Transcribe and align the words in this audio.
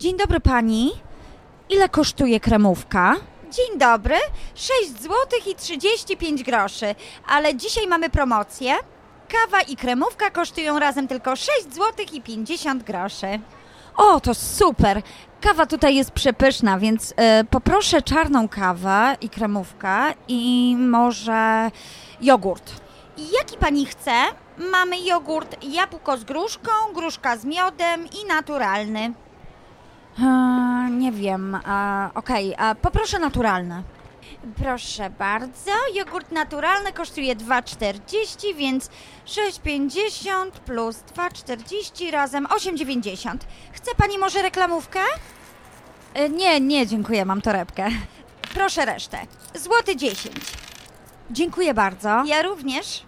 Dzień 0.00 0.16
dobry 0.16 0.40
pani. 0.40 0.92
Ile 1.68 1.88
kosztuje 1.88 2.40
kremówka? 2.40 3.16
Dzień 3.50 3.78
dobry, 3.78 4.14
6 4.54 4.90
zł 4.90 5.14
i 5.46 5.54
35 5.54 6.42
groszy, 6.44 6.94
ale 7.26 7.54
dzisiaj 7.54 7.86
mamy 7.86 8.10
promocję. 8.10 8.74
Kawa 9.28 9.60
i 9.62 9.76
kremówka 9.76 10.30
kosztują 10.30 10.78
razem 10.78 11.08
tylko 11.08 11.36
6 11.36 11.62
zł 11.64 12.06
i 12.12 12.22
50 12.22 12.82
groszy. 12.82 13.26
O, 13.96 14.20
to 14.20 14.34
super. 14.34 15.02
Kawa 15.40 15.66
tutaj 15.66 15.96
jest 15.96 16.10
przepyszna, 16.10 16.78
więc 16.78 17.14
e, 17.16 17.44
poproszę 17.44 18.02
czarną 18.02 18.48
kawę 18.48 19.16
i 19.20 19.28
kremówkę 19.28 20.14
i 20.28 20.76
może 20.78 21.70
jogurt. 22.20 22.72
Jaki 23.38 23.56
pani 23.56 23.86
chce? 23.86 24.12
Mamy 24.72 25.00
jogurt 25.00 25.64
jabłko 25.64 26.16
z 26.16 26.24
gruszką, 26.24 26.70
gruszka 26.94 27.36
z 27.36 27.44
miodem 27.44 28.06
i 28.22 28.28
naturalny. 28.28 29.12
E, 30.18 30.90
nie 30.90 31.12
wiem. 31.12 31.54
E, 31.54 32.10
Okej, 32.14 32.54
a 32.58 32.74
poproszę 32.74 33.18
naturalne. 33.18 33.82
Proszę 34.56 35.10
bardzo, 35.10 35.70
jogurt 35.94 36.32
naturalny 36.32 36.92
kosztuje 36.92 37.36
2,40, 37.36 38.54
więc 38.56 38.90
6,50 39.26 40.50
plus 40.50 40.96
2,40 40.96 42.10
razem 42.10 42.46
8,90. 42.46 43.36
Chce 43.72 43.90
pani 43.96 44.18
może 44.18 44.42
reklamówkę? 44.42 45.00
E, 46.14 46.28
nie, 46.28 46.60
nie, 46.60 46.86
dziękuję, 46.86 47.24
mam 47.24 47.40
torebkę. 47.42 47.88
Proszę 48.54 48.84
resztę. 48.84 49.18
Złoty 49.54 49.96
10. 49.96 50.36
Dziękuję 51.30 51.74
bardzo. 51.74 52.22
Ja 52.26 52.42
również. 52.42 53.02